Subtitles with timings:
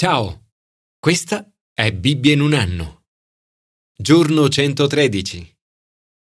[0.00, 0.50] Ciao,
[1.00, 1.44] questa
[1.74, 3.06] è Bibbia in un anno.
[4.00, 5.56] Giorno 113.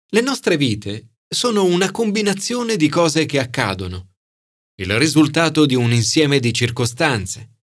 [0.10, 4.16] Le nostre vite sono una combinazione di cose che accadono,
[4.82, 7.60] il risultato di un insieme di circostanze.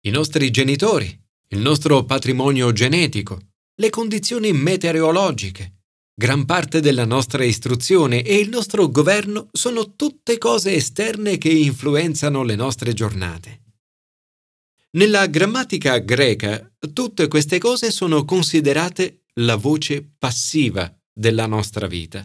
[0.00, 1.06] I nostri genitori,
[1.50, 3.38] il nostro patrimonio genetico,
[3.76, 10.74] le condizioni meteorologiche, gran parte della nostra istruzione e il nostro governo sono tutte cose
[10.74, 13.62] esterne che influenzano le nostre giornate.
[14.94, 22.24] Nella grammatica greca tutte queste cose sono considerate la voce passiva della nostra vita.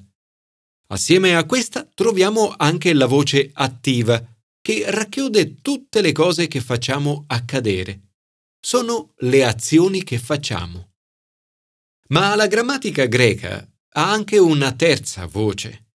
[0.91, 4.23] Assieme a questa troviamo anche la voce attiva,
[4.61, 8.11] che racchiude tutte le cose che facciamo accadere.
[8.59, 10.91] Sono le azioni che facciamo.
[12.09, 15.93] Ma la grammatica greca ha anche una terza voce,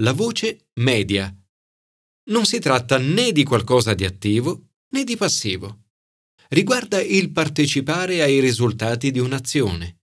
[0.00, 1.32] la voce media.
[2.30, 5.82] Non si tratta né di qualcosa di attivo né di passivo
[6.48, 10.00] riguarda il partecipare ai risultati di un'azione.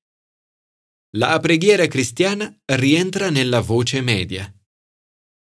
[1.15, 4.51] La preghiera cristiana rientra nella voce media.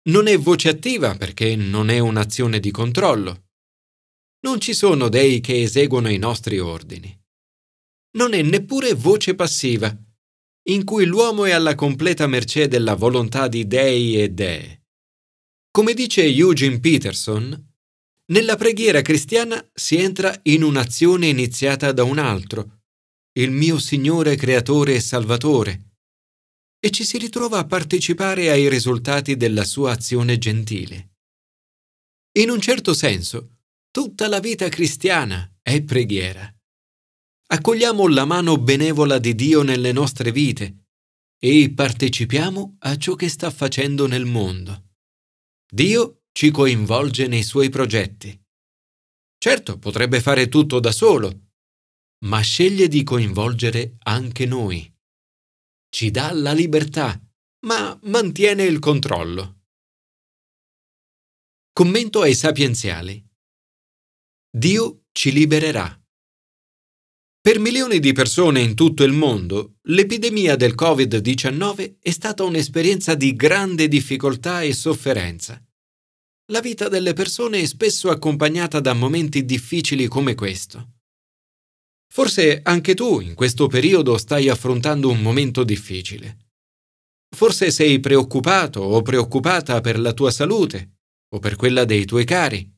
[0.09, 3.49] Non è voce attiva perché non è un'azione di controllo.
[4.43, 7.15] Non ci sono dei che eseguono i nostri ordini.
[8.17, 9.95] Non è neppure voce passiva,
[10.69, 14.81] in cui l'uomo è alla completa mercé della volontà di dei e dee.
[15.69, 17.70] Come dice Eugene Peterson,
[18.31, 22.83] nella preghiera cristiana si entra in un'azione iniziata da un altro,
[23.33, 25.91] il mio Signore Creatore e Salvatore,
[26.79, 31.09] e ci si ritrova a partecipare ai risultati della sua azione gentile.
[32.39, 33.57] In un certo senso,
[33.91, 36.49] tutta la vita cristiana è preghiera.
[37.47, 40.85] Accogliamo la mano benevola di Dio nelle nostre vite
[41.37, 44.91] e partecipiamo a ciò che sta facendo nel mondo.
[45.69, 48.39] Dio ci coinvolge nei suoi progetti.
[49.37, 51.49] Certo, potrebbe fare tutto da solo,
[52.25, 54.87] ma sceglie di coinvolgere anche noi.
[55.89, 57.19] Ci dà la libertà,
[57.65, 59.63] ma mantiene il controllo.
[61.73, 63.25] Commento ai sapienziali.
[64.49, 65.95] Dio ci libererà.
[67.41, 73.35] Per milioni di persone in tutto il mondo, l'epidemia del Covid-19 è stata un'esperienza di
[73.35, 75.59] grande difficoltà e sofferenza.
[76.51, 80.95] La vita delle persone è spesso accompagnata da momenti difficili come questo.
[82.11, 86.49] Forse anche tu in questo periodo stai affrontando un momento difficile.
[87.33, 90.97] Forse sei preoccupato o preoccupata per la tua salute
[91.33, 92.69] o per quella dei tuoi cari,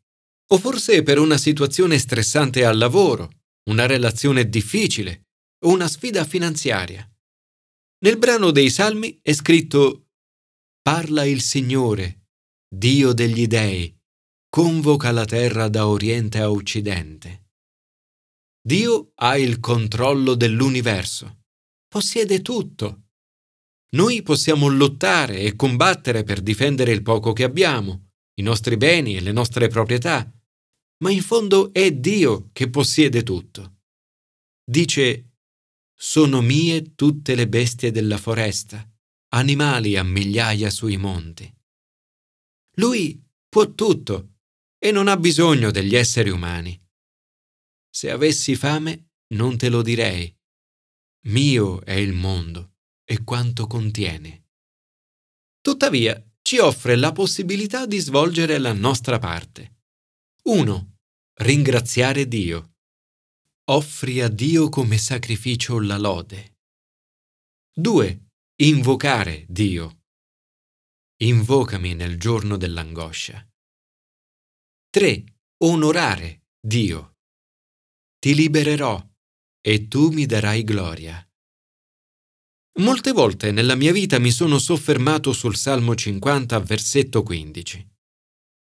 [0.51, 3.41] o forse per una situazione stressante al lavoro,
[3.71, 5.29] una relazione difficile
[5.65, 7.11] o una sfida finanziaria.
[8.05, 10.09] Nel brano dei Salmi è scritto
[10.83, 12.22] Parla il Signore
[12.75, 13.95] Dio degli dei,
[14.49, 17.51] convoca la terra da oriente a occidente.
[18.59, 21.43] Dio ha il controllo dell'universo,
[21.87, 23.09] possiede tutto.
[23.89, 29.21] Noi possiamo lottare e combattere per difendere il poco che abbiamo, i nostri beni e
[29.21, 30.27] le nostre proprietà,
[31.03, 33.81] ma in fondo è Dio che possiede tutto.
[34.65, 35.35] Dice,
[35.93, 38.83] sono mie tutte le bestie della foresta,
[39.35, 41.53] animali a migliaia sui monti.
[42.77, 44.37] Lui può tutto
[44.79, 46.79] e non ha bisogno degli esseri umani.
[47.89, 50.35] Se avessi fame, non te lo direi.
[51.27, 54.47] Mio è il mondo e quanto contiene.
[55.61, 59.83] Tuttavia, ci offre la possibilità di svolgere la nostra parte.
[60.43, 60.97] 1.
[61.35, 62.77] Ringraziare Dio.
[63.65, 66.57] Offri a Dio come sacrificio la lode.
[67.75, 68.25] 2.
[68.55, 70.02] Invocare Dio
[71.17, 73.47] invocami nel giorno dell'angoscia.
[74.89, 75.23] 3.
[75.63, 77.15] Onorare Dio.
[78.19, 79.01] Ti libererò
[79.61, 81.25] e tu mi darai gloria.
[82.79, 87.87] Molte volte nella mia vita mi sono soffermato sul Salmo 50, versetto 15.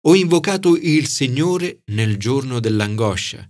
[0.07, 3.49] Ho invocato il Signore nel giorno dell'angoscia.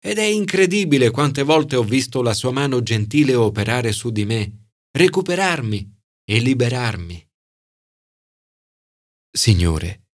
[0.00, 4.70] Ed è incredibile quante volte ho visto la sua mano gentile operare su di me,
[4.90, 7.27] recuperarmi e liberarmi.
[9.30, 10.08] Signore,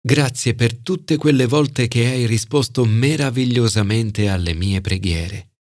[0.00, 5.56] grazie per tutte quelle volte che hai risposto meravigliosamente alle mie preghiere.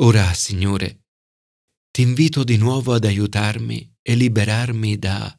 [0.00, 1.06] Ora, Signore,
[1.90, 5.34] ti invito di nuovo ad aiutarmi e liberarmi da...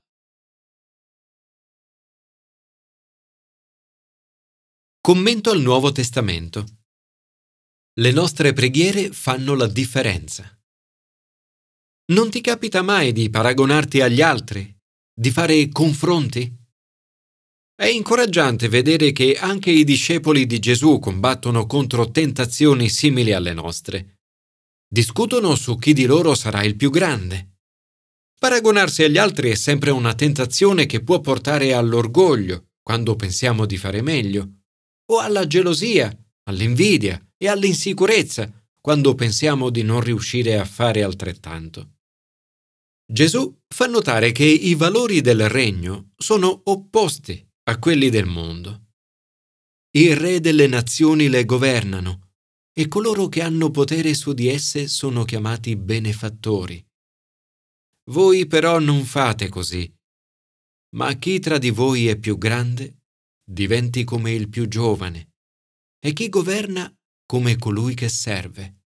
[4.99, 6.65] Commento al Nuovo Testamento.
[7.99, 10.59] Le nostre preghiere fanno la differenza.
[12.11, 14.80] Non ti capita mai di paragonarti agli altri
[15.13, 16.51] di fare confronti?
[17.75, 24.19] È incoraggiante vedere che anche i discepoli di Gesù combattono contro tentazioni simili alle nostre.
[24.87, 27.57] Discutono su chi di loro sarà il più grande.
[28.39, 34.01] Paragonarsi agli altri è sempre una tentazione che può portare all'orgoglio, quando pensiamo di fare
[34.01, 34.61] meglio,
[35.11, 41.97] o alla gelosia, all'invidia e all'insicurezza, quando pensiamo di non riuscire a fare altrettanto.
[43.11, 48.85] Gesù fa notare che i valori del regno sono opposti a quelli del mondo.
[49.97, 52.35] I re delle nazioni le governano
[52.71, 56.81] e coloro che hanno potere su di esse sono chiamati benefattori.
[58.11, 59.93] Voi però non fate così,
[60.95, 63.01] ma chi tra di voi è più grande
[63.43, 65.33] diventi come il più giovane
[65.99, 66.89] e chi governa
[67.25, 68.83] come colui che serve.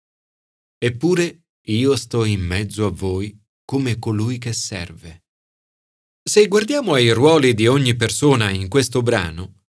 [0.80, 5.24] Eppure io sto in mezzo a voi come colui che serve.
[6.24, 9.64] Se guardiamo ai ruoli di ogni persona in questo brano,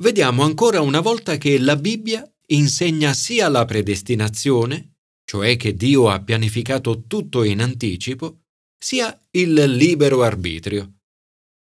[0.00, 4.94] vediamo ancora una volta che la Bibbia insegna sia la predestinazione,
[5.24, 8.40] cioè che Dio ha pianificato tutto in anticipo,
[8.76, 10.94] sia il libero arbitrio.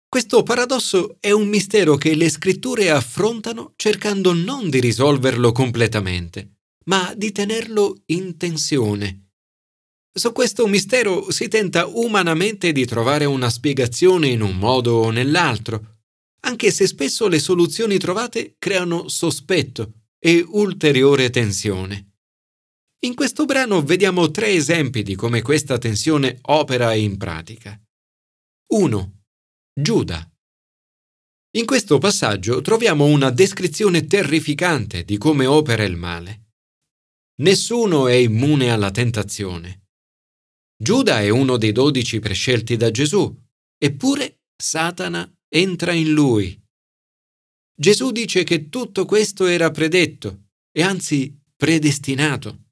[0.09, 7.13] Questo paradosso è un mistero che le scritture affrontano cercando non di risolverlo completamente, ma
[7.17, 9.32] di tenerlo in tensione
[10.15, 16.01] su questo mistero si tenta umanamente di trovare una spiegazione in un modo o nell'altro,
[16.41, 22.11] anche se spesso le soluzioni trovate creano sospetto e ulteriore tensione.
[23.05, 27.81] In questo brano vediamo tre esempi di come questa tensione opera in pratica.
[28.69, 29.23] 1.
[29.75, 30.31] Giuda.
[31.57, 36.53] In questo passaggio troviamo una descrizione terrificante di come opera il male.
[37.43, 39.82] Nessuno è immune alla tentazione.
[40.83, 43.33] Giuda è uno dei dodici prescelti da Gesù,
[43.79, 46.61] eppure Satana entra in lui.
[47.73, 52.71] Gesù dice che tutto questo era predetto e anzi predestinato.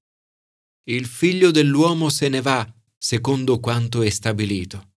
[0.88, 2.68] Il figlio dell'uomo se ne va
[2.98, 4.94] secondo quanto è stabilito.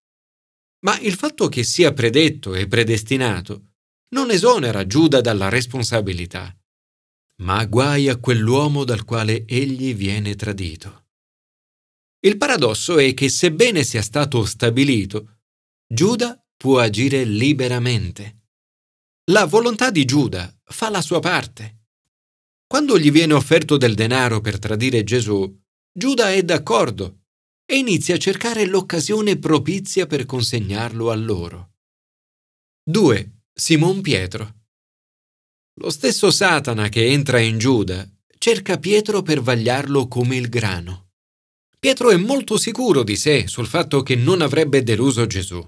[0.83, 3.74] Ma il fatto che sia predetto e predestinato
[4.16, 6.51] non esonera Giuda dalla responsabilità.
[7.44, 11.02] Ma guai a quell'uomo dal quale egli viene tradito.
[12.25, 15.39] Il paradosso è che sebbene sia stato stabilito,
[15.85, 18.43] Giuda può agire liberamente.
[19.31, 21.81] La volontà di Giuda fa la sua parte.
[22.65, 25.53] Quando gli viene offerto del denaro per tradire Gesù,
[25.91, 27.25] Giuda è d'accordo
[27.65, 31.73] e inizia a cercare l'occasione propizia per consegnarlo a loro.
[32.83, 33.41] 2.
[33.53, 34.61] Simon Pietro.
[35.81, 41.02] Lo stesso Satana che entra in Giuda cerca Pietro per vagliarlo come il grano.
[41.83, 45.62] Pietro è molto sicuro di sé sul fatto che non avrebbe deluso Gesù.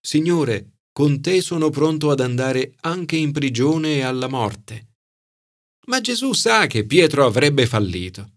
[0.00, 4.94] Signore, con te sono pronto ad andare anche in prigione e alla morte.
[5.88, 8.36] Ma Gesù sa che Pietro avrebbe fallito.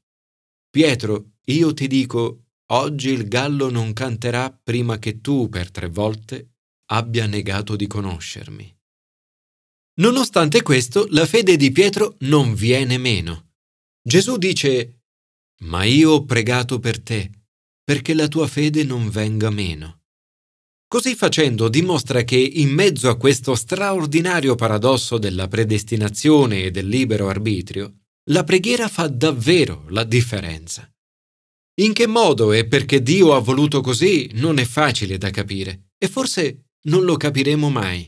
[0.69, 6.55] Pietro, io ti dico, oggi il gallo non canterà prima che tu per tre volte
[6.87, 8.77] abbia negato di conoscermi.
[10.01, 13.51] Nonostante questo, la fede di Pietro non viene meno.
[14.05, 15.02] Gesù dice
[15.61, 17.29] ma io ho pregato per te,
[17.83, 20.01] perché la tua fede non venga meno.
[20.87, 27.29] Così facendo dimostra che in mezzo a questo straordinario paradosso della predestinazione e del libero
[27.29, 30.87] arbitrio, la preghiera fa davvero la differenza.
[31.81, 36.07] In che modo e perché Dio ha voluto così non è facile da capire e
[36.07, 38.07] forse non lo capiremo mai.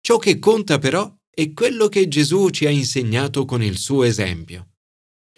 [0.00, 4.69] Ciò che conta però è quello che Gesù ci ha insegnato con il suo esempio.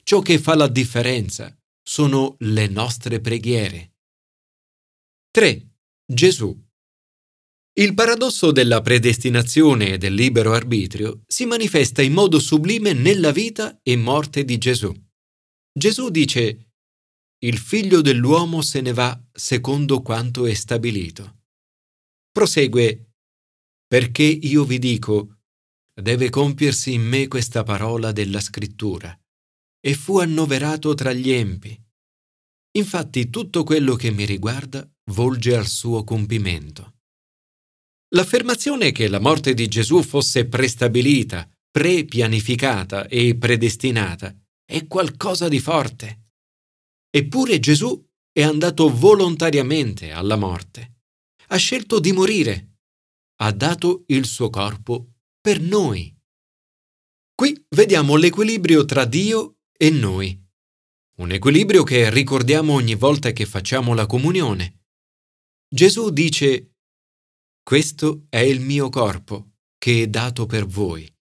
[0.05, 3.95] Ciò che fa la differenza sono le nostre preghiere.
[5.31, 5.71] 3.
[6.05, 6.61] Gesù.
[7.75, 13.79] Il paradosso della predestinazione e del libero arbitrio si manifesta in modo sublime nella vita
[13.83, 14.93] e morte di Gesù.
[15.73, 16.73] Gesù dice,
[17.39, 21.45] Il figlio dell'uomo se ne va secondo quanto è stabilito.
[22.31, 23.13] Prosegue,
[23.87, 25.39] perché io vi dico,
[25.95, 29.17] deve compiersi in me questa parola della scrittura
[29.85, 31.77] e fu annoverato tra gli empi.
[32.79, 37.01] Infatti tutto quello che mi riguarda volge al suo compimento.
[38.15, 44.35] L'affermazione che la morte di Gesù fosse prestabilita, pre-pianificata e predestinata
[44.65, 46.29] è qualcosa di forte.
[47.11, 51.01] Eppure Gesù è andato volontariamente alla morte.
[51.49, 52.77] Ha scelto di morire.
[53.41, 56.15] Ha dato il suo corpo per noi.
[57.35, 60.41] Qui vediamo l'equilibrio tra Dio e noi.
[61.17, 64.85] Un equilibrio che ricordiamo ogni volta che facciamo la comunione.
[65.69, 66.77] Gesù dice,
[67.65, 71.13] questo è il mio corpo, che è dato per voi.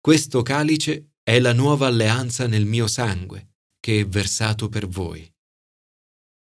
[0.00, 5.30] Questo calice è la nuova alleanza nel mio sangue, che è versato per voi.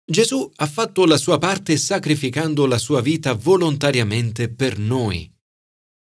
[0.04, 5.34] Gesù ha fatto la sua parte sacrificando la sua vita volontariamente per noi.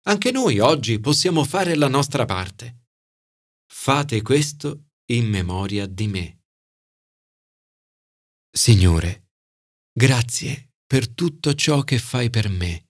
[0.08, 2.88] Anche noi oggi possiamo fare la nostra parte.
[3.66, 6.44] Fate questo in memoria di me.
[8.52, 9.30] Signore,
[9.92, 12.90] grazie per tutto ciò che fai per me.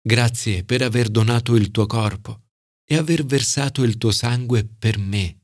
[0.00, 2.44] Grazie per aver donato il tuo corpo
[2.84, 5.40] e aver versato il tuo sangue per me.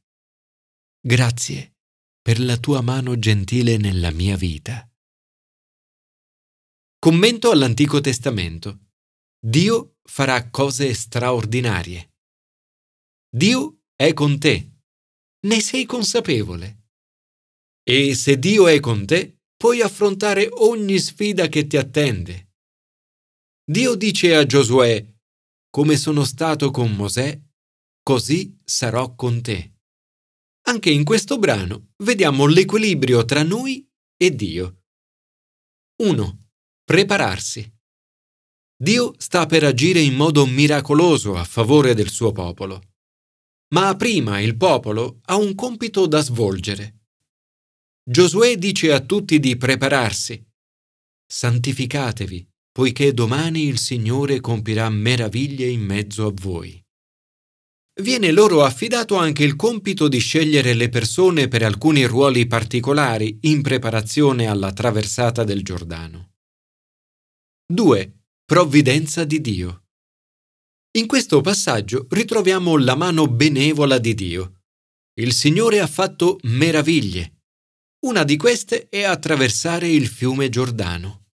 [1.01, 1.79] Grazie
[2.21, 4.89] per la tua mano gentile nella mia vita.
[6.99, 8.91] Commento all'Antico Testamento.
[9.45, 12.13] Dio farà cose straordinarie.
[13.29, 14.72] Dio è con te.
[15.45, 16.91] Ne sei consapevole.
[17.83, 22.53] E se Dio è con te, puoi affrontare ogni sfida che ti attende.
[23.65, 25.05] Dio dice a Giosuè,
[25.69, 27.41] come sono stato con Mosè,
[28.03, 29.79] così sarò con te.
[30.67, 33.85] Anche in questo brano vediamo l'equilibrio tra noi
[34.17, 34.85] e Dio.
[36.03, 36.51] 1.
[36.85, 37.69] Prepararsi.
[38.77, 42.92] Dio sta per agire in modo miracoloso a favore del suo popolo.
[43.73, 47.01] Ma prima il popolo ha un compito da svolgere.
[48.05, 50.45] Giosuè dice a tutti di prepararsi.
[51.27, 56.83] Santificatevi, poiché domani il Signore compirà meraviglie in mezzo a voi
[58.01, 63.61] viene loro affidato anche il compito di scegliere le persone per alcuni ruoli particolari in
[63.61, 66.31] preparazione alla traversata del Giordano.
[67.67, 68.21] 2.
[68.45, 69.85] Provvidenza di Dio.
[70.95, 74.61] In questo passaggio ritroviamo la mano benevola di Dio.
[75.19, 77.45] Il Signore ha fatto meraviglie.
[78.05, 81.29] Una di queste è attraversare il fiume Giordano.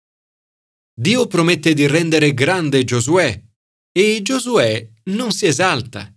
[0.93, 3.43] Dio promette di rendere grande Giosuè
[3.91, 6.13] e Giosuè non si esalta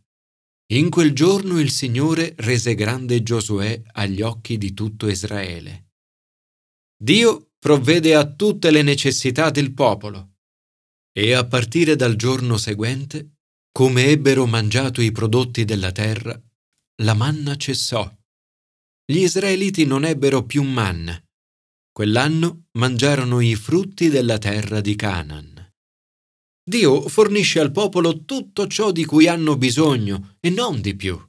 [0.72, 5.92] in quel giorno il Signore rese grande Giosuè agli occhi di tutto Israele.
[6.94, 10.29] Dio provvede a tutte le necessità del popolo
[11.20, 16.40] e a partire dal giorno seguente, come ebbero mangiato i prodotti della terra,
[17.02, 18.10] la manna cessò.
[19.04, 21.22] Gli israeliti non ebbero più manna.
[21.92, 25.70] Quell'anno mangiarono i frutti della terra di Canaan.
[26.64, 31.22] Dio fornisce al popolo tutto ciò di cui hanno bisogno e non di più.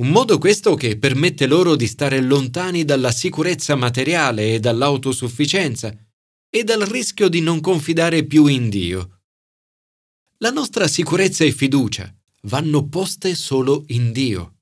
[0.00, 5.94] Un modo questo che permette loro di stare lontani dalla sicurezza materiale e dall'autosufficienza
[6.48, 9.22] e dal rischio di non confidare più in Dio.
[10.38, 14.60] La nostra sicurezza e fiducia vanno poste solo in Dio.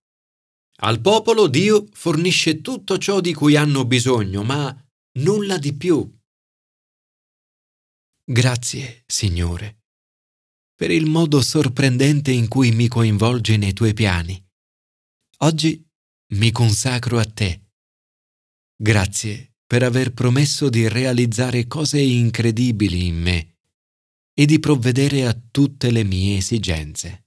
[0.79, 4.77] Al popolo Dio fornisce tutto ciò di cui hanno bisogno, ma
[5.19, 6.13] nulla di più.
[8.27, 9.83] Grazie, Signore,
[10.75, 14.43] per il modo sorprendente in cui mi coinvolgi nei tuoi piani.
[15.39, 15.87] Oggi
[16.35, 17.61] mi consacro a te.
[18.77, 23.57] Grazie per aver promesso di realizzare cose incredibili in me
[24.33, 27.24] e di provvedere a tutte le mie esigenze.